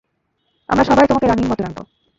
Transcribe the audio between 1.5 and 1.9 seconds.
মতো রাখবো।